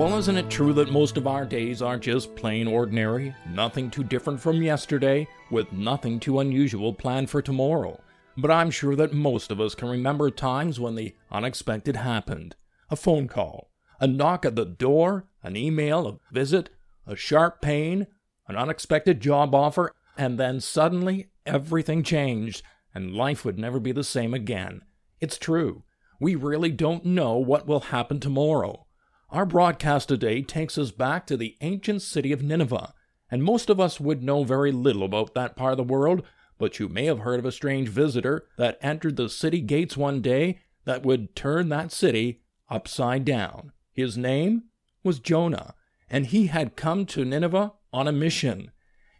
[0.00, 4.02] Well, isn't it true that most of our days are just plain ordinary, nothing too
[4.02, 8.00] different from yesterday, with nothing too unusual planned for tomorrow?
[8.34, 12.56] But I'm sure that most of us can remember times when the unexpected happened.
[12.88, 16.70] A phone call, a knock at the door, an email, a visit,
[17.06, 18.06] a sharp pain,
[18.48, 22.62] an unexpected job offer, and then suddenly everything changed,
[22.94, 24.80] and life would never be the same again.
[25.20, 25.82] It's true.
[26.18, 28.86] We really don't know what will happen tomorrow.
[29.32, 32.94] Our broadcast today takes us back to the ancient city of Nineveh,
[33.30, 36.24] and most of us would know very little about that part of the world,
[36.58, 40.20] but you may have heard of a strange visitor that entered the city gates one
[40.20, 43.70] day that would turn that city upside down.
[43.92, 44.64] His name
[45.04, 45.74] was Jonah,
[46.10, 48.72] and he had come to Nineveh on a mission.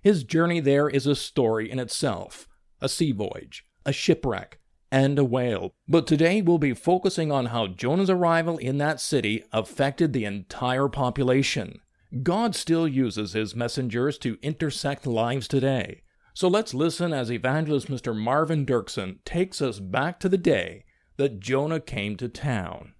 [0.03, 2.48] His journey there is a story in itself
[2.81, 4.58] a sea voyage, a shipwreck,
[4.91, 5.74] and a whale.
[5.88, 10.88] But today we'll be focusing on how Jonah's arrival in that city affected the entire
[10.88, 11.80] population.
[12.22, 16.02] God still uses his messengers to intersect lives today.
[16.34, 18.16] So let's listen as evangelist Mr.
[18.16, 20.84] Marvin Dirksen takes us back to the day
[21.16, 22.94] that Jonah came to town.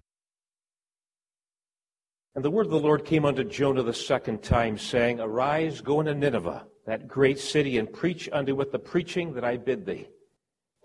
[2.35, 5.99] And the word of the Lord came unto Jonah the second time, saying, Arise, go
[5.99, 10.07] into Nineveh, that great city, and preach unto it the preaching that I bid thee.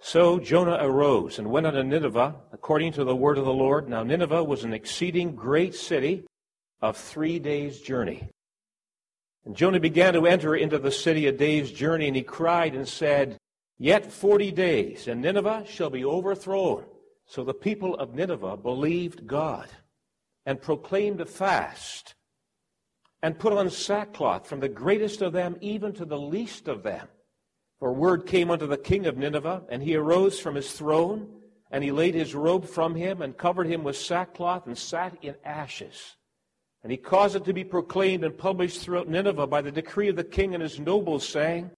[0.00, 3.88] So Jonah arose and went unto Nineveh according to the word of the Lord.
[3.88, 6.24] Now Nineveh was an exceeding great city
[6.80, 8.28] of three days' journey.
[9.44, 12.86] And Jonah began to enter into the city a day's journey, and he cried and
[12.86, 13.38] said,
[13.78, 16.84] Yet forty days, and Nineveh shall be overthrown.
[17.26, 19.68] So the people of Nineveh believed God,
[20.44, 22.14] and proclaimed a fast,
[23.22, 27.08] and put on sackcloth from the greatest of them even to the least of them.
[27.78, 31.28] For word came unto the king of Nineveh, and he arose from his throne,
[31.70, 35.34] and he laid his robe from him, and covered him with sackcloth, and sat in
[35.44, 36.16] ashes.
[36.82, 40.16] And he caused it to be proclaimed and published throughout Nineveh by the decree of
[40.16, 41.70] the king and his nobles, saying,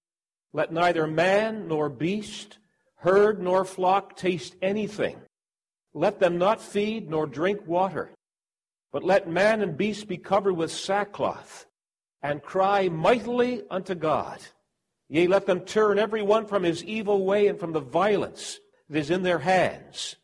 [0.52, 2.58] Let neither man nor beast,
[2.96, 5.20] herd nor flock taste anything.
[5.94, 8.10] Let them not feed nor drink water.
[8.92, 11.66] But let man and beast be covered with sackcloth,
[12.22, 14.40] and cry mightily unto God.
[15.08, 18.98] Yea, let them turn every one from his evil way and from the violence that
[18.98, 20.16] is in their hands.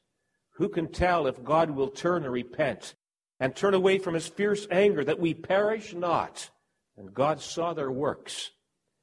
[0.56, 2.94] Who can tell if God will turn and repent
[3.40, 6.50] and turn away from his fierce anger that we perish not?
[6.96, 8.52] And God saw their works,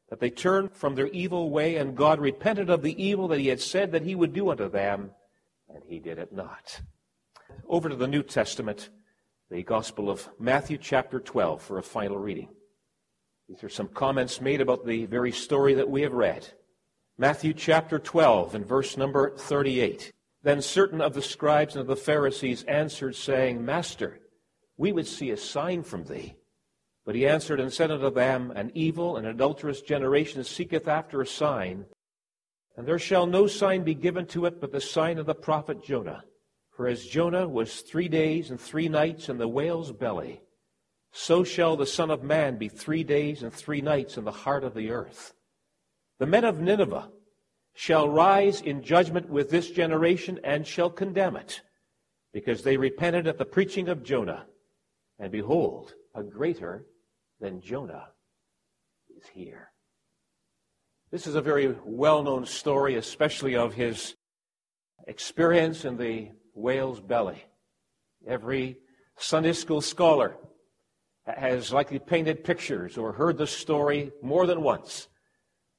[0.10, 3.48] that they turned from their evil way, and God repented of the evil that he
[3.48, 5.12] had said that he would do unto them,
[5.68, 6.82] and he did it not.
[7.68, 8.90] Over to the New Testament,
[9.50, 12.48] the Gospel of Matthew, chapter 12, for a final reading.
[13.52, 16.48] These are some comments made about the very story that we have read.
[17.18, 20.10] Matthew chapter 12 and verse number 38.
[20.42, 24.22] Then certain of the scribes and of the Pharisees answered, saying, Master,
[24.78, 26.38] we would see a sign from thee.
[27.06, 31.28] But he answered and said unto them, An evil and adulterous generation seeketh after a
[31.28, 31.88] sign,
[32.78, 35.84] and there shall no sign be given to it but the sign of the prophet
[35.84, 36.24] Jonah.
[36.78, 40.42] For as Jonah was three days and three nights in the whale's belly,
[41.12, 44.64] so shall the Son of Man be three days and three nights in the heart
[44.64, 45.34] of the earth.
[46.20, 47.10] The men of Nineveh
[47.74, 51.62] shall rise in judgment with this generation and shall condemn it,
[52.34, 54.46] because they repented at the preaching of Jonah.
[55.20, 56.86] And behold, a greater
[57.40, 58.08] than Jonah
[59.18, 59.72] is here.
[61.12, 64.16] This is a very well known story, especially of his
[65.08, 67.44] experience in the whale's belly.
[68.26, 68.78] Every
[69.18, 70.38] Sunday school scholar
[71.26, 75.08] has likely painted pictures or heard the story more than once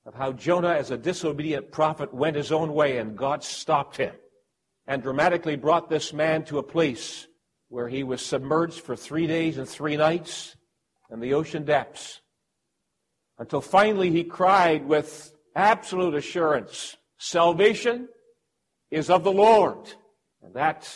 [0.04, 4.14] of how Jonah, as a disobedient prophet, went his own way and God stopped him
[4.86, 7.26] and dramatically brought this man to a place
[7.68, 10.56] where he was submerged for three days and three nights
[11.10, 12.20] in the ocean depths
[13.38, 18.08] until finally he cried with absolute assurance Salvation
[18.90, 19.78] is of the Lord.
[20.42, 20.92] And that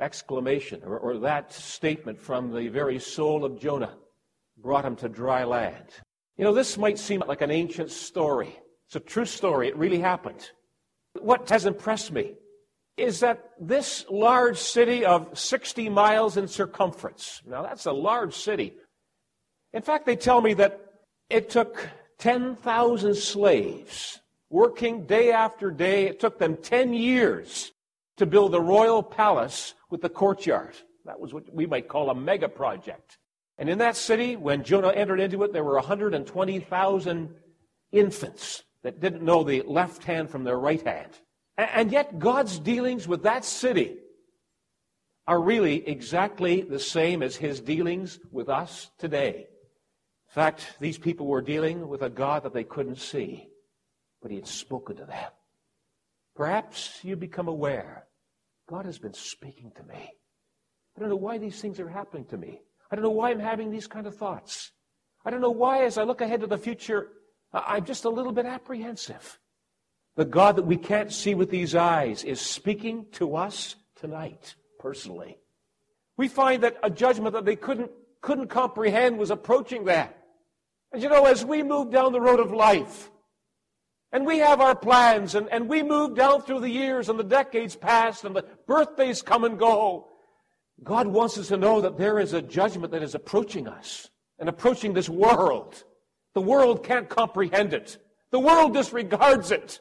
[0.00, 3.94] exclamation or, or that statement from the very soul of Jonah
[4.58, 5.86] brought him to dry land.
[6.36, 8.54] You know, this might seem like an ancient story,
[8.86, 9.68] It's a true story.
[9.68, 10.50] It really happened.
[11.20, 12.34] What has impressed me
[12.96, 18.74] is that this large city of 60 miles in circumference, now that's a large city.
[19.72, 20.80] In fact, they tell me that
[21.28, 21.88] it took
[22.18, 26.06] 10,000 slaves working day after day.
[26.06, 27.72] It took them 10 years
[28.16, 30.74] to build the royal palace with the courtyard.
[31.04, 33.18] That was what we might call a mega project.
[33.58, 37.34] And in that city, when Jonah entered into it, there were 120,000
[37.92, 41.12] infants that didn't know the left hand from their right hand.
[41.56, 43.96] And yet, God's dealings with that city
[45.26, 49.46] are really exactly the same as his dealings with us today.
[50.28, 53.48] In fact, these people were dealing with a God that they couldn't see,
[54.20, 55.30] but he had spoken to them.
[56.34, 58.05] Perhaps you become aware
[58.68, 60.12] God has been speaking to me.
[60.96, 62.60] I don't know why these things are happening to me.
[62.90, 64.72] I don't know why I'm having these kind of thoughts.
[65.24, 67.08] I don't know why, as I look ahead to the future,
[67.52, 69.38] I'm just a little bit apprehensive.
[70.16, 75.36] The God that we can't see with these eyes is speaking to us tonight, personally.
[76.16, 77.90] We find that a judgment that they couldn't,
[78.22, 80.08] couldn't comprehend was approaching them.
[80.92, 83.10] And you know, as we move down the road of life,
[84.12, 87.24] and we have our plans, and, and we move down through the years, and the
[87.24, 90.08] decades pass, and the birthdays come and go,
[90.82, 94.48] God wants us to know that there is a judgment that is approaching us and
[94.48, 95.82] approaching this world.
[96.34, 97.98] The world can't comprehend it.
[98.30, 99.80] The world disregards it.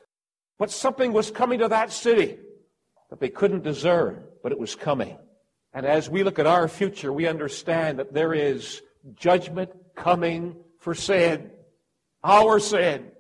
[0.58, 2.38] But something was coming to that city
[3.10, 5.18] that they couldn't discern, but it was coming.
[5.74, 8.82] And as we look at our future, we understand that there is
[9.16, 11.52] judgment coming for sin,
[12.24, 13.12] our sin.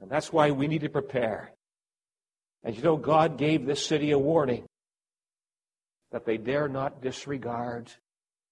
[0.00, 1.52] And that's why we need to prepare.
[2.64, 4.64] And you know, God gave this city a warning
[6.12, 7.90] that they dare not disregard.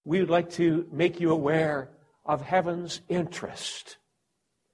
[0.05, 1.89] We would like to make you aware
[2.25, 3.97] of heaven's interest.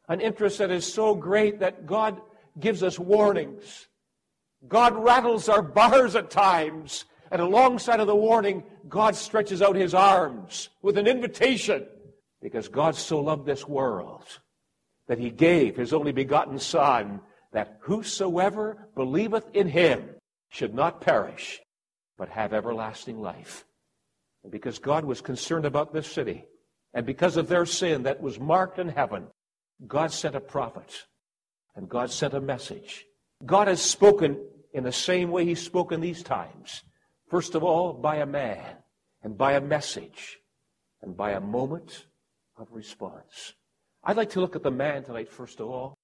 [0.07, 2.21] An interest that is so great that God
[2.59, 3.87] gives us warnings.
[4.67, 9.93] God rattles our bars at times, and alongside of the warning, God stretches out his
[9.93, 11.85] arms with an invitation
[12.41, 14.25] because God so loved this world
[15.07, 17.21] that he gave his only begotten Son,
[17.51, 20.09] that whosoever believeth in him
[20.49, 21.61] should not perish,
[22.17, 23.65] but have everlasting life.
[24.43, 26.45] And because God was concerned about this city,
[26.93, 29.27] and because of their sin that was marked in heaven,
[29.85, 31.05] God sent a prophet
[31.75, 33.05] and God sent a message.
[33.45, 34.39] God has spoken
[34.73, 36.83] in the same way He's spoken these times.
[37.29, 38.77] First of all, by a man,
[39.23, 40.39] and by a message,
[41.01, 42.05] and by a moment
[42.57, 43.53] of response.
[44.05, 45.97] I'd like to look at the man tonight, first of all.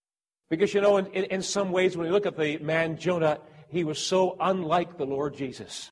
[0.50, 3.40] Because, you know, in, in, in some ways, when we look at the man Jonah,
[3.70, 5.92] he was so unlike the Lord Jesus.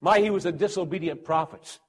[0.00, 1.80] My, he was a disobedient prophet.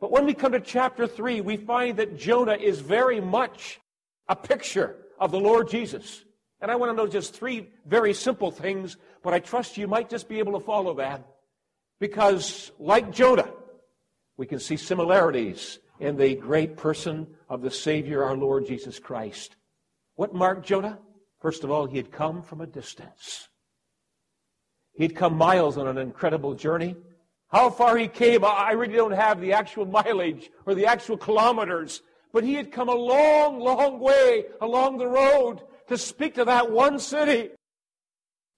[0.00, 3.80] But when we come to chapter 3, we find that Jonah is very much
[4.28, 6.24] a picture of the Lord Jesus.
[6.60, 10.10] And I want to know just three very simple things, but I trust you might
[10.10, 11.24] just be able to follow that.
[12.00, 13.48] Because, like Jonah,
[14.36, 19.56] we can see similarities in the great person of the Savior, our Lord Jesus Christ.
[20.14, 20.98] What marked Jonah?
[21.40, 23.48] First of all, he had come from a distance.
[24.94, 26.96] He'd come miles on an incredible journey.
[27.48, 32.02] How far he came, I really don't have the actual mileage or the actual kilometers,
[32.32, 36.70] but he had come a long, long way along the road to speak to that
[36.70, 37.50] one city.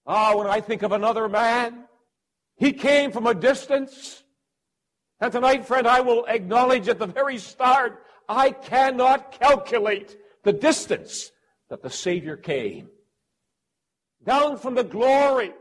[0.07, 1.85] Ah, when I think of another man,
[2.57, 4.23] he came from a distance.
[5.21, 11.31] And tonight, friend, I will acknowledge at the very start, I cannot calculate the distance
[11.69, 12.89] that the Savior came.
[14.23, 15.53] Down from the glory,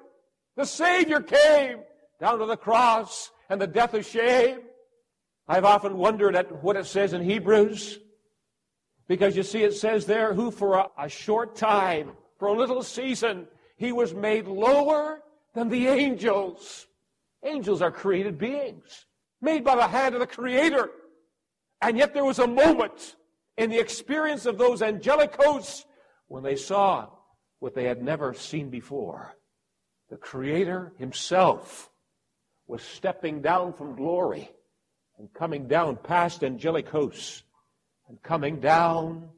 [0.56, 1.78] the Savior came
[2.20, 4.60] down to the cross and the death of shame.
[5.46, 7.98] I've often wondered at what it says in Hebrews.
[9.06, 12.82] Because you see, it says there, who for a, a, short time, for a little
[12.82, 15.22] season, he was made lower
[15.54, 16.86] than the angels.
[17.42, 19.06] Angels are created beings,
[19.40, 20.90] made by the hand of the Creator.
[21.80, 23.16] And yet there was a moment
[23.56, 25.84] in the experience of those angelic hosts
[26.26, 27.08] when they saw
[27.58, 29.34] what they had never seen before.
[30.10, 31.90] The Creator Himself
[32.66, 34.50] was stepping down from glory
[35.18, 37.42] and coming down past angelic hosts
[38.08, 39.28] and coming down,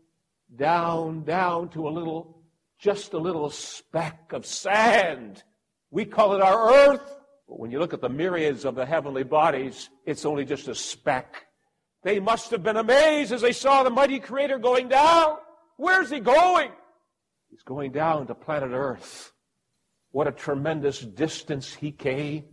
[0.55, 2.43] down, down to a little,
[2.79, 5.43] just a little speck of sand.
[5.91, 7.20] We call it our earth,
[7.51, 10.75] but when you look at the myriads of the heavenly bodies, it's only just a
[10.75, 11.47] speck.
[12.05, 15.37] They must have been amazed as they saw the mighty Creator going down.
[15.77, 16.71] Where's he going?
[17.51, 19.33] He's going down to planet Earth.
[20.13, 22.45] What a tremendous distance he came.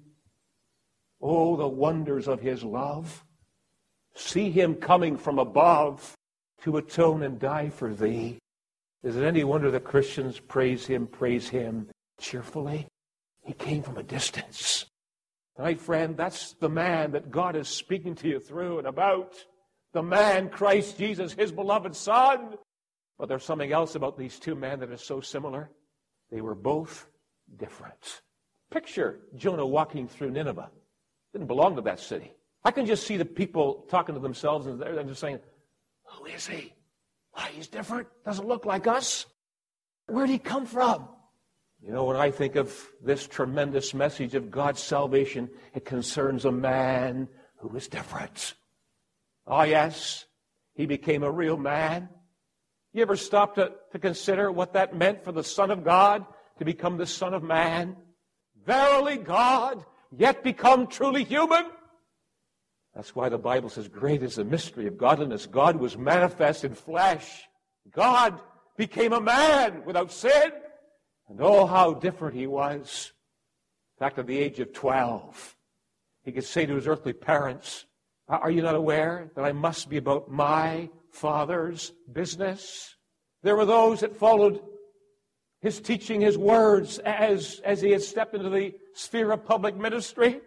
[1.21, 3.23] Oh, the wonders of his love.
[4.15, 6.15] See him coming from above
[6.63, 8.39] to atone and die for thee.
[9.03, 11.87] Is it any wonder that Christians praise him, praise him
[12.19, 12.87] cheerfully?
[13.43, 14.86] He came from a distance.
[15.57, 19.33] My friend, that's the man that God is speaking to you through and about.
[19.93, 22.55] The man, Christ Jesus, his beloved Son.
[23.17, 25.71] But there's something else about these two men that is so similar.
[26.31, 27.07] They were both
[27.57, 28.21] different.
[28.71, 30.69] Picture Jonah walking through Nineveh.
[31.33, 32.33] Didn't belong to that city.
[32.63, 35.39] I can just see the people talking to themselves and they're just saying,
[36.03, 36.73] Who is he?
[37.31, 38.07] Why, he's different.
[38.25, 39.25] Doesn't look like us.
[40.07, 41.07] Where'd he come from?
[41.81, 46.51] You know, when I think of this tremendous message of God's salvation, it concerns a
[46.51, 47.27] man
[47.59, 48.55] who is different.
[49.45, 50.25] Oh, yes,
[50.73, 52.09] he became a real man.
[52.93, 56.25] You ever stop to, to consider what that meant for the Son of God
[56.57, 57.95] to become the Son of Man?
[58.65, 61.65] Verily God, yet become truly human.
[62.95, 65.45] That's why the Bible says, Great is the mystery of godliness.
[65.45, 67.43] God was manifest in flesh.
[67.91, 68.39] God
[68.75, 70.51] became a man without sin.
[71.29, 73.11] And oh, how different he was.
[73.95, 75.55] In fact, at the age of 12,
[76.23, 77.85] he could say to his earthly parents,
[78.27, 82.95] Are you not aware that I must be about my Father's business?
[83.43, 84.61] There were those that followed
[85.61, 90.39] his teaching, his words, as, as he had stepped into the sphere of public ministry.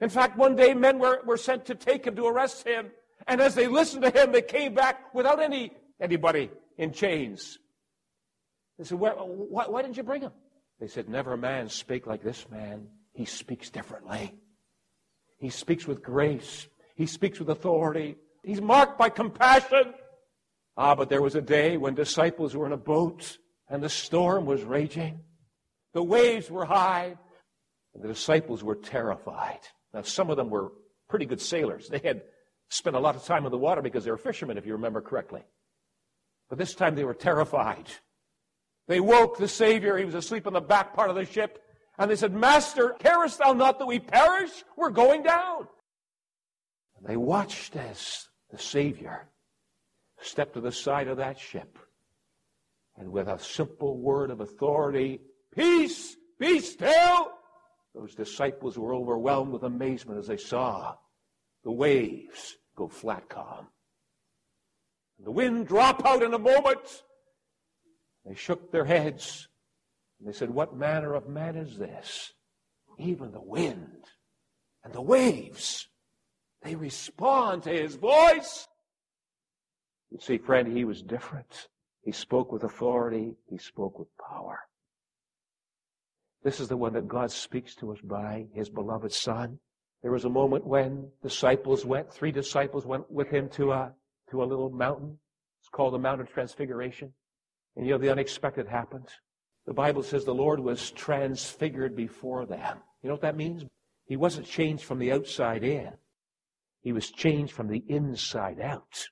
[0.00, 2.90] In fact, one day men were, were sent to take him, to arrest him.
[3.26, 7.58] And as they listened to him, they came back without any anybody in chains.
[8.78, 10.32] They said, why, why didn't you bring him?
[10.80, 12.88] They said, Never a man spake like this man.
[13.12, 14.34] He speaks differently.
[15.38, 16.66] He speaks with grace.
[16.96, 18.16] He speaks with authority.
[18.42, 19.94] He's marked by compassion.
[20.76, 23.38] Ah, but there was a day when disciples were in a boat
[23.68, 25.20] and the storm was raging.
[25.92, 27.16] The waves were high
[27.94, 29.60] and the disciples were terrified.
[29.92, 30.72] Now, some of them were
[31.08, 31.88] pretty good sailors.
[31.88, 32.22] They had
[32.68, 35.00] spent a lot of time in the water because they were fishermen, if you remember
[35.00, 35.42] correctly.
[36.48, 37.86] But this time they were terrified.
[38.86, 39.96] They woke the Savior.
[39.96, 41.62] He was asleep in the back part of the ship.
[41.98, 44.50] And they said, Master, carest thou not that we perish?
[44.76, 45.68] We're going down.
[46.96, 49.28] And they watched as the Savior
[50.20, 51.78] stepped to the side of that ship.
[52.96, 55.20] And with a simple word of authority,
[55.54, 57.30] Peace, be still,
[57.94, 60.96] those disciples were overwhelmed with amazement as they saw
[61.62, 63.68] the waves go flat calm.
[65.22, 67.02] The wind drop out in a moment.
[68.26, 69.48] They shook their heads
[70.18, 72.32] and they said, What manner of man is this?
[72.98, 74.04] Even the wind
[74.82, 75.88] and the waves,
[76.62, 78.68] they respond to his voice.
[80.10, 81.68] You see, friend, he was different.
[82.02, 84.60] He spoke with authority, he spoke with power.
[86.42, 89.58] This is the one that God speaks to us by, his beloved Son.
[90.02, 93.92] There was a moment when disciples went, three disciples went with him to a,
[94.30, 95.18] to a little mountain.
[95.60, 97.14] It's called the Mount of Transfiguration.
[97.76, 99.08] And you know, the unexpected happened.
[99.66, 102.78] The Bible says the Lord was transfigured before them.
[103.02, 103.64] You know what that means?
[104.06, 105.90] He wasn't changed from the outside in.
[106.80, 109.06] He was changed from the inside out.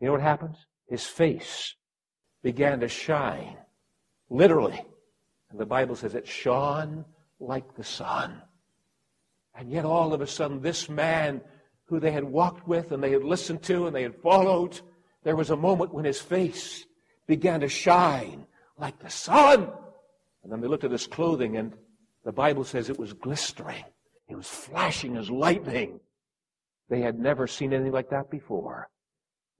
[0.00, 0.56] You know what happened?
[0.88, 1.74] His face
[2.42, 3.56] began to shine.
[4.30, 4.80] Literally.
[5.50, 7.04] And the Bible says it shone
[7.40, 8.40] like the sun.
[9.54, 11.42] And yet, all of a sudden, this man
[11.86, 14.80] who they had walked with and they had listened to and they had followed,
[15.24, 16.86] there was a moment when his face
[17.26, 18.46] began to shine
[18.78, 19.70] like the sun.
[20.42, 21.72] And then they looked at his clothing, and
[22.24, 23.84] the Bible says it was glistering.
[24.28, 26.00] It was flashing as lightning.
[26.88, 28.88] They had never seen anything like that before.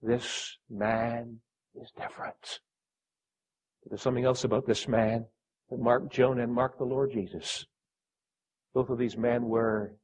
[0.01, 1.39] This man
[1.75, 2.59] is different.
[3.81, 5.25] But there's something else about this man
[5.69, 7.65] that marked Jonah and marked the Lord Jesus.
[8.73, 9.95] Both of these men were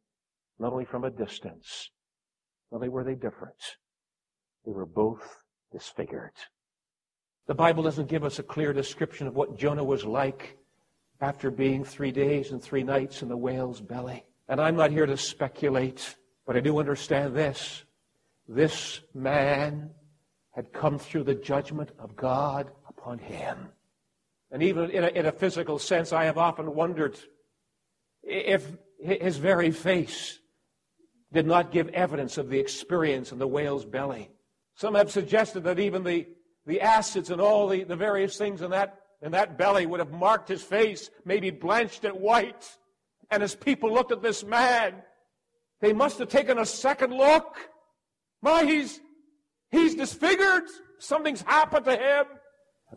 [0.59, 1.91] not only from a distance,
[2.71, 3.77] not only were they different,
[4.65, 6.33] they were both disfigured.
[7.49, 10.55] The Bible doesn't give us a clear description of what Jonah was like
[11.19, 14.23] after being three days and three nights in the whale's belly.
[14.47, 16.15] And I'm not here to speculate,
[16.45, 17.85] but I do understand this.
[18.47, 19.89] This man
[20.51, 23.69] had come through the judgment of God upon him.
[24.51, 27.17] And even in a, in a physical sense, I have often wondered
[28.21, 28.63] if
[28.99, 30.37] his very face
[31.33, 34.29] did not give evidence of the experience in the whale's belly.
[34.75, 36.27] Some have suggested that even the,
[36.69, 40.11] the acids and all the, the various things in that, in that belly would have
[40.11, 42.77] marked his face, maybe blanched it white.
[43.31, 45.01] And as people looked at this man,
[45.81, 47.57] they must have taken a second look.
[48.43, 48.99] My, he's,
[49.71, 50.65] he's disfigured.
[50.99, 52.25] Something's happened to him.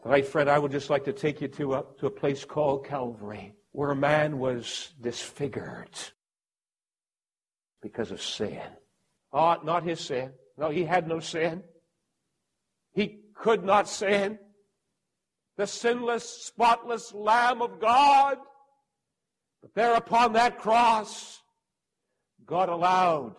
[0.05, 2.87] Right, friend, I would just like to take you to a, to a place called
[2.87, 5.99] Calvary, where a man was disfigured
[7.81, 8.61] because of sin.
[9.33, 10.33] Oh, not his sin.
[10.59, 11.63] No, he had no sin.
[12.93, 14.39] He could not sin.
[15.59, 18.39] the sinless, spotless Lamb of God.
[19.61, 21.43] But there upon that cross,
[22.47, 23.37] God allowed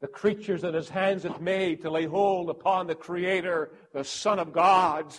[0.00, 4.38] the creatures that his hands had made to lay hold upon the Creator, the Son
[4.38, 5.14] of God,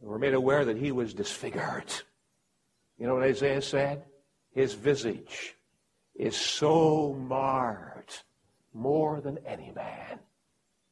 [0.00, 1.92] and were made aware that he was disfigured.
[2.98, 4.04] You know what Isaiah said?
[4.52, 5.54] His visage
[6.14, 8.12] is so marred
[8.72, 10.18] more than any man.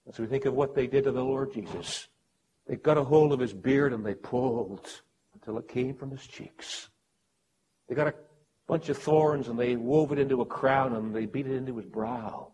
[0.09, 2.09] As we think of what they did to the Lord Jesus,
[2.66, 5.02] they got a hold of his beard and they pulled
[5.35, 6.88] until it came from his cheeks.
[7.88, 8.14] They got a
[8.66, 11.76] bunch of thorns and they wove it into a crown and they beat it into
[11.76, 12.52] his brow.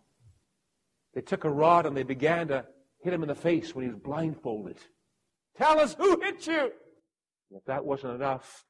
[1.15, 2.67] They took a rod and they began to
[3.03, 4.79] hit him in the face when he was blindfolded.
[5.57, 6.73] Tell us who hit you.
[7.51, 8.65] If that wasn't enough,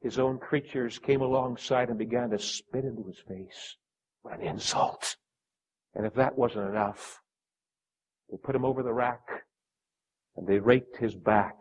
[0.00, 3.76] his own creatures came alongside and began to spit into his face.
[4.22, 5.16] What an insult.
[5.94, 7.22] And if that wasn't enough,
[8.30, 9.26] they put him over the rack
[10.36, 11.56] and they raked his back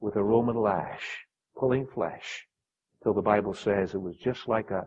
[0.00, 1.26] with a Roman lash,
[1.56, 2.46] pulling flesh,
[3.02, 4.86] till the Bible says it was just like a,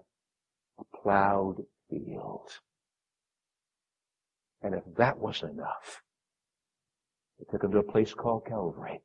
[0.80, 2.50] a plowed field.
[4.62, 6.02] And if that wasn't enough,
[7.40, 9.02] they took him to a place called Calvary.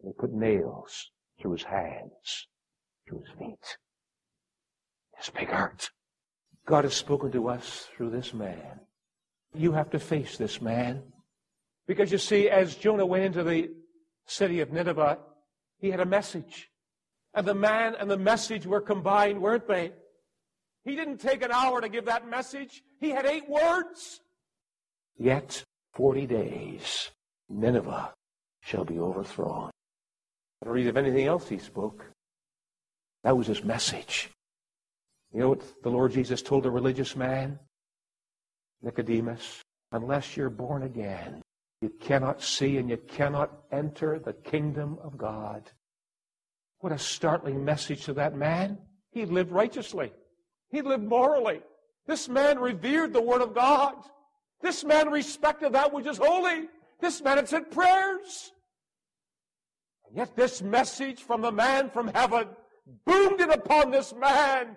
[0.00, 2.48] And they put nails through his hands,
[3.06, 3.76] through his feet,
[5.16, 5.90] his big heart.
[6.66, 8.80] God has spoken to us through this man.
[9.54, 11.02] You have to face this man.
[11.86, 13.70] Because you see, as Jonah went into the
[14.26, 15.18] city of Nineveh,
[15.78, 16.70] he had a message.
[17.34, 19.92] And the man and the message were combined, weren't they?
[20.84, 22.82] He didn't take an hour to give that message.
[23.00, 24.20] He had eight words.
[25.16, 25.64] Yet
[25.94, 27.10] 40 days,
[27.48, 28.12] Nineveh
[28.60, 29.70] shall be overthrown.
[30.62, 32.04] I don't read of anything else he spoke.
[33.24, 34.30] That was his message.
[35.32, 37.58] You know what the Lord Jesus told the religious man?
[38.82, 39.62] Nicodemus,
[39.92, 41.42] unless you're born again,
[41.80, 45.70] you cannot see and you cannot enter the kingdom of God.
[46.80, 48.78] What a startling message to that man.
[49.10, 50.12] He lived righteously.
[50.70, 51.60] He lived morally.
[52.06, 53.94] This man revered the Word of God.
[54.60, 56.68] This man respected that which is holy.
[57.00, 58.52] This man had said prayers.
[60.06, 62.48] And yet this message from the man from heaven
[63.04, 64.76] boomed in upon this man.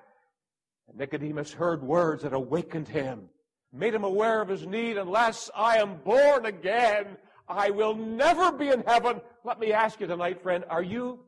[0.88, 3.30] And Nicodemus heard words that awakened him,
[3.73, 4.97] made him aware of his need.
[4.97, 9.21] Unless I am born again, I will never be in heaven.
[9.43, 11.19] Let me ask you tonight, friend, are you,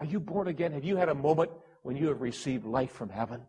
[0.00, 0.72] are you born again?
[0.72, 1.50] Have you had a moment
[1.82, 3.42] when you have received life from heaven?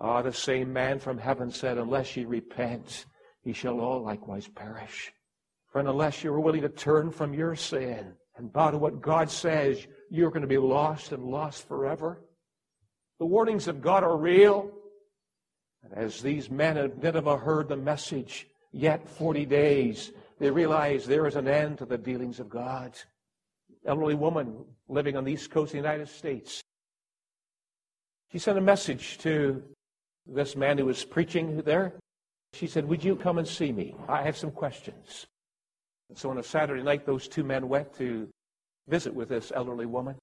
[0.00, 3.06] Ah, the same man from heaven said, Unless ye repent,
[3.42, 5.12] ye shall all likewise perish.
[5.72, 9.86] Friend, unless you're willing to turn from your sin and bow to what God says,
[10.08, 12.22] you're going to be lost and lost forever.
[13.18, 14.70] The warnings of God are real.
[15.82, 21.26] And as these men of Nineveh heard the message, yet 40 days, they realized there
[21.26, 22.94] is an end to the dealings of God.
[23.86, 26.62] Elderly woman living on the east coast of the United States.
[28.32, 29.62] She sent a message to
[30.26, 31.94] this man who was preaching there.
[32.52, 33.94] She said, Would you come and see me?
[34.08, 35.26] I have some questions.
[36.08, 38.28] And so on a Saturday night, those two men went to
[38.88, 40.16] visit with this elderly woman.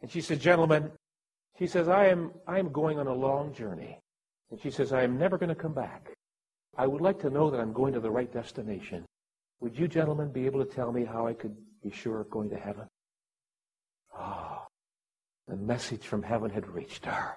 [0.00, 0.90] And she said, Gentlemen,
[1.58, 3.98] she says, I am, I am going on a long journey.
[4.50, 6.12] And she says, I am never going to come back.
[6.76, 9.04] I would like to know that I'm going to the right destination.
[9.60, 12.50] Would you gentlemen be able to tell me how I could be sure of going
[12.50, 12.86] to heaven?
[14.16, 14.66] Ah, oh,
[15.48, 17.36] the message from heaven had reached her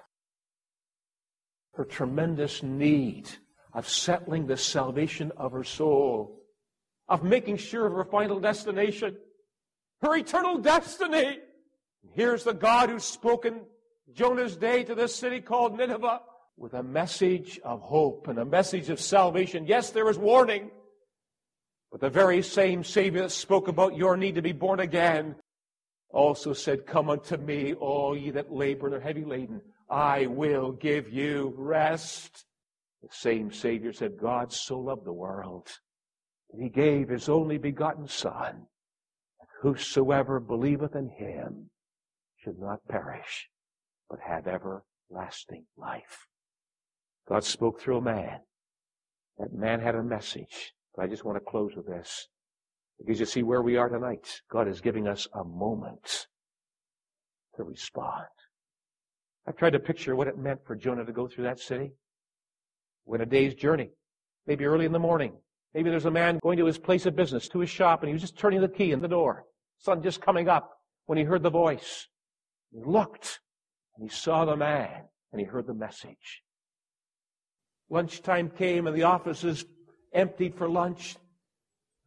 [1.78, 3.30] her tremendous need
[3.72, 6.42] of settling the salvation of her soul,
[7.08, 9.16] of making sure of her final destination,
[10.02, 11.38] her eternal destiny.
[12.14, 13.60] Here's the God who's spoken
[14.12, 16.20] Jonah's day to this city called Nineveh
[16.58, 19.66] with a message of hope and a message of salvation.
[19.66, 20.70] Yes, there is warning,
[21.92, 25.36] but the very same Savior that spoke about your need to be born again
[26.10, 29.60] also said, Come unto me, all ye that labor and are heavy laden.
[29.88, 32.44] I will give you rest.
[33.02, 35.68] The same Savior said, God so loved the world
[36.50, 38.66] that he gave his only begotten Son,
[39.38, 41.70] that whosoever believeth in him
[42.36, 43.48] should not perish,
[44.10, 46.26] but have everlasting life.
[47.28, 48.40] God spoke through a man.
[49.38, 50.72] That man had a message.
[50.96, 52.28] But I just want to close with this.
[52.98, 54.40] Because you see where we are tonight.
[54.50, 56.26] God is giving us a moment
[57.56, 58.24] to respond.
[59.46, 61.92] I've tried to picture what it meant for Jonah to go through that city.
[63.04, 63.90] Went a day's journey,
[64.46, 65.34] maybe early in the morning.
[65.74, 68.12] Maybe there's a man going to his place of business, to his shop, and he
[68.12, 69.44] was just turning the key in the door.
[69.78, 70.70] Sun just coming up
[71.06, 72.08] when he heard the voice.
[72.72, 73.40] He looked,
[73.96, 76.42] and he saw the man, and he heard the message.
[77.90, 79.64] Lunchtime came, and the offices
[80.12, 81.16] emptied for lunch.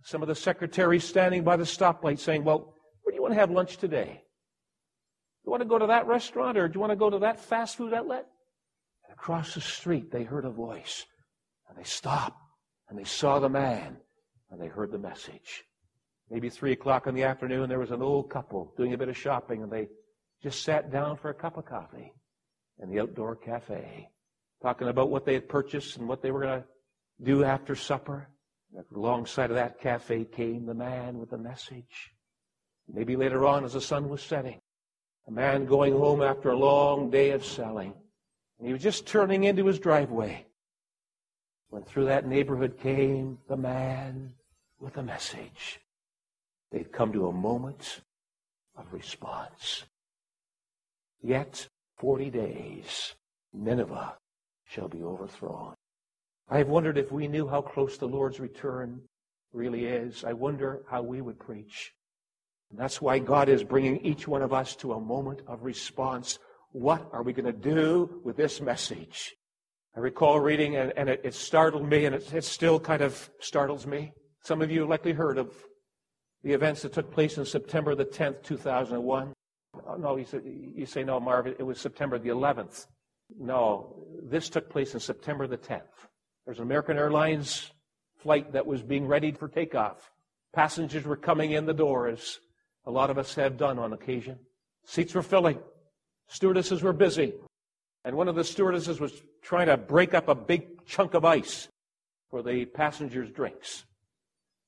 [0.04, 3.40] Some of the secretaries standing by the stoplight saying, Well, where do you want to
[3.40, 4.24] have lunch today?
[5.44, 7.20] Do You want to go to that restaurant or do you want to go to
[7.20, 8.28] that fast food outlet?
[9.06, 11.06] And across the street, they heard a voice.
[11.68, 12.38] And they stopped
[12.90, 13.98] and they saw the man
[14.52, 15.64] and they heard the message.
[16.30, 19.18] Maybe three o'clock in the afternoon, there was an old couple doing a bit of
[19.18, 19.88] shopping and they
[20.44, 22.14] just sat down for a cup of coffee
[22.80, 24.10] in the outdoor cafe,
[24.62, 26.66] talking about what they had purchased and what they were going to
[27.24, 28.28] do after supper.
[28.96, 32.14] Alongside of that cafe came the man with the message.
[32.92, 34.62] Maybe later on, as the sun was setting,
[35.28, 37.94] a man going home after a long day of selling.
[38.58, 40.46] And he was just turning into his driveway
[41.70, 44.34] when through that neighborhood came the man
[44.80, 45.80] with a message.
[46.72, 48.02] They'd come to a moment
[48.78, 49.84] of response.
[51.22, 53.16] Yet 40 days,
[53.54, 54.16] Nineveh
[54.72, 55.74] shall be overthrown.
[56.50, 59.02] I have wondered if we knew how close the Lord's return
[59.52, 60.24] really is.
[60.24, 61.92] I wonder how we would preach.
[62.70, 66.40] And that's why God is bringing each one of us to a moment of response.
[66.72, 69.36] What are we going to do with this message?
[69.96, 73.30] I recall reading, and, and it, it, startled me, and it, it still kind of
[73.42, 74.14] startles me.
[74.42, 75.54] Some of you likely heard of
[76.44, 79.34] the events that took place in September the 10th, 2001.
[79.86, 82.86] Uh, no, you say, you say, no, Marv, it was September the 11th.
[83.40, 86.08] No, this took place in September the 10th.
[86.46, 87.72] There's an American Airlines
[88.18, 90.12] flight that was being readied for takeoff.
[90.54, 92.40] Passengers were coming in the doors
[92.86, 94.40] a lot of us have done on occasion.
[94.86, 95.60] Seats were filling.
[96.28, 97.34] Stewardesses were busy.
[98.04, 101.68] And one of the stewardesses was trying to break up a big chunk of ice
[102.30, 103.86] for the passengers' drinks.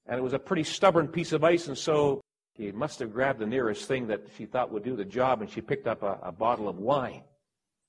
[0.06, 2.22] And it was a pretty stubborn piece of ice, and so
[2.58, 5.50] she must have grabbed the nearest thing that she thought would do the job, and
[5.50, 7.24] she picked up a, a bottle of wine,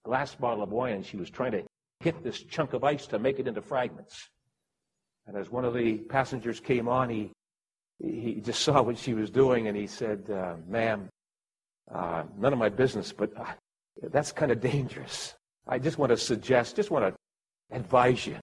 [0.05, 1.63] glass bottle of wine, and she was trying to
[2.01, 4.29] hit this chunk of ice to make it into fragments.
[5.27, 7.33] And as one of the passengers came on, he
[7.99, 11.09] he just saw what she was doing and he said, uh, Ma'am,
[11.93, 13.45] uh, none of my business, but uh,
[14.11, 15.35] that's kind of dangerous.
[15.67, 18.37] I just want to suggest, just want to advise you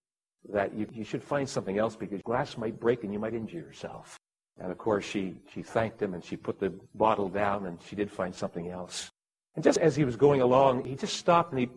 [0.52, 3.60] that you, you should find something else because glass might break and you might injure
[3.60, 4.18] yourself.
[4.60, 7.96] And of course, she, she thanked him and she put the bottle down and she
[7.96, 9.10] did find something else.
[9.56, 11.70] And just as he was going along, he just stopped and he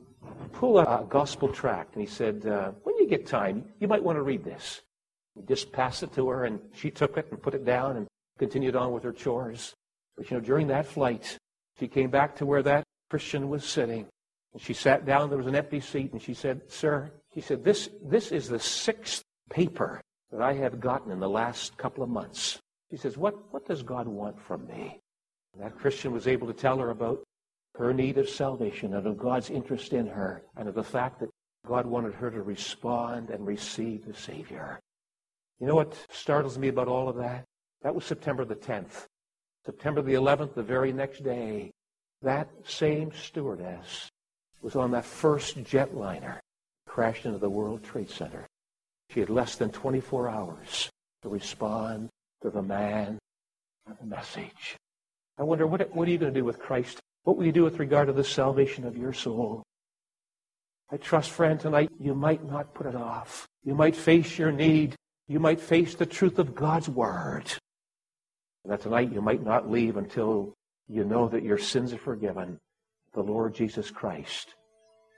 [0.53, 4.03] pulled a, a gospel tract and he said, uh, When you get time, you might
[4.03, 4.83] want to read this.
[5.35, 8.07] He just passed it to her, and she took it and put it down and
[8.39, 9.75] continued on with her chores.
[10.17, 11.37] But you know, during that flight,
[11.79, 14.07] she came back to where that Christian was sitting.
[14.53, 17.65] And she sat down, there was an empty seat, and she said, Sir, she said,
[17.65, 22.11] this, this is the sixth paper that I have gotten in the last couple of
[22.11, 22.61] months.
[22.91, 25.01] She says, What, what does God want from me?
[25.53, 27.25] And that Christian was able to tell her about
[27.77, 31.31] her need of salvation and of God's interest in her and of the fact that
[31.67, 34.79] God wanted her to respond and receive the Savior.
[35.61, 37.45] You know what startles me about all of that?
[37.83, 39.07] That was September the 10th.
[39.65, 41.71] September the 11th, the very next day,
[42.23, 44.11] that same stewardess
[44.61, 46.39] was on that first jetliner
[46.87, 48.47] crashed into the World Trade Center.
[49.11, 50.91] She had less than 24 hours
[51.23, 52.09] to respond
[52.43, 53.19] to the man
[53.87, 54.77] and the message.
[55.39, 57.01] I wonder, what, what are you going to do with Christ?
[57.25, 59.63] What will you do with regard to the salvation of your soul?
[60.91, 63.47] I trust, friend, tonight you might not put it off.
[63.65, 67.51] You might face your need you might face the truth of God's Word.
[68.63, 70.55] And that tonight you might not leave until
[70.89, 72.59] you know that your sins are forgiven.
[73.15, 74.55] The Lord Jesus Christ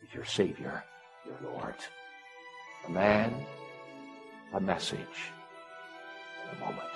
[0.07, 0.85] is your Savior,
[1.25, 1.75] your Lord.
[2.87, 3.33] A man,
[4.53, 5.33] a message,
[6.53, 6.96] a moment.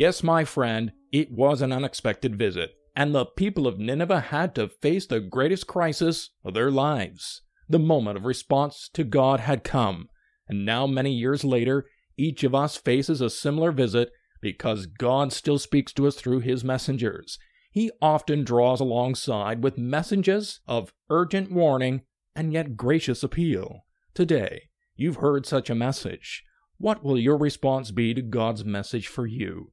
[0.00, 4.68] Yes, my friend, it was an unexpected visit and the people of Nineveh had to
[4.68, 7.42] face the greatest crisis of their lives.
[7.68, 10.08] The moment of response to God had come,
[10.48, 11.84] and now, many years later,
[12.16, 14.10] each of us faces a similar visit
[14.40, 17.38] because God still speaks to us through His messengers.
[17.70, 23.84] He often draws alongside with messages of urgent warning and yet gracious appeal.
[24.14, 26.42] Today, you've heard such a message.
[26.78, 29.72] What will your response be to God's message for you?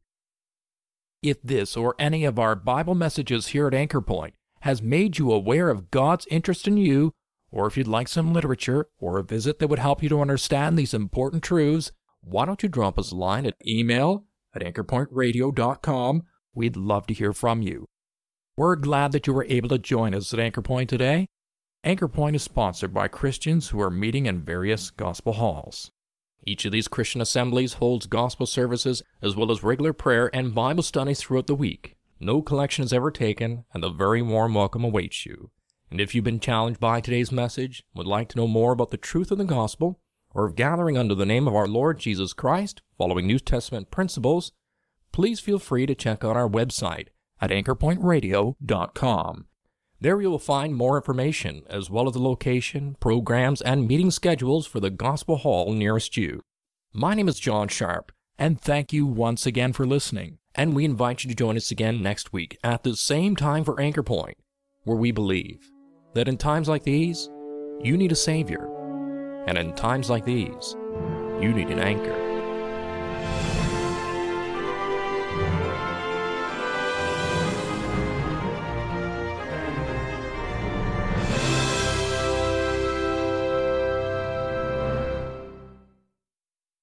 [1.29, 5.29] If this or any of our Bible messages here at Anchor Point has made you
[5.33, 7.11] aware of God's interest in you,
[7.51, 10.77] or if you'd like some literature or a visit that would help you to understand
[10.77, 14.23] these important truths, why don't you drop us a line at email
[14.55, 16.23] at anchorpointradio.com?
[16.55, 17.87] We'd love to hear from you.
[18.55, 21.27] We're glad that you were able to join us at Anchor Point today.
[21.83, 25.91] Anchor Point is sponsored by Christians who are meeting in various gospel halls.
[26.47, 30.81] Each of these Christian assemblies holds gospel services as well as regular prayer and Bible
[30.81, 31.97] studies throughout the week.
[32.21, 35.51] No collection is ever taken, and a very warm welcome awaits you.
[35.91, 38.97] And if you've been challenged by today's message, would like to know more about the
[38.97, 39.99] truth of the gospel,
[40.33, 44.53] or of gathering under the name of our Lord Jesus Christ, following New Testament principles,
[45.11, 47.07] please feel free to check out our website
[47.41, 49.45] at anchorpointradio.com.
[49.99, 54.67] There you will find more information, as well as the location, programs, and meeting schedules
[54.67, 56.41] for the Gospel Hall nearest you.
[56.93, 60.37] My name is John Sharp, and thank you once again for listening.
[60.53, 63.81] And we invite you to join us again next week at the same time for
[63.81, 64.37] Anchor Point,
[64.83, 65.71] where we believe
[66.13, 67.27] that in times like these,
[67.81, 68.69] you need a Savior.
[69.47, 70.75] And in times like these,
[71.41, 72.26] you need an anchor.